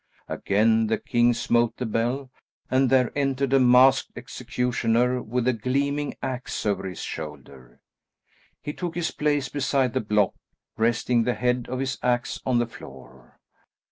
[0.27, 2.31] Again the king smote the bell
[2.71, 7.81] and there entered a masked executioner with a gleaming axe over his shoulder.
[8.63, 10.33] He took his place beside the block,
[10.75, 13.37] resting the head of his axe on the floor.